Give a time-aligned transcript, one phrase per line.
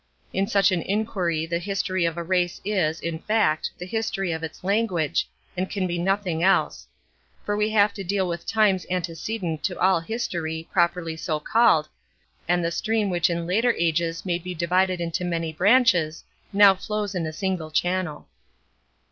[0.33, 4.41] In such an inquiry the history of a race is, in fact, the history of
[4.41, 6.87] its language, and can be nothing else;
[7.45, 11.87] for we have to deal with times antecedent to all history, properly so called,
[12.47, 17.13] and the stream which in later ages may be divided into many branches, now flows
[17.13, 18.27] in a single channel.